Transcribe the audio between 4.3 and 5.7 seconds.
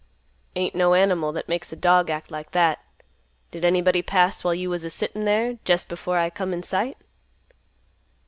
while you was a sittin' there,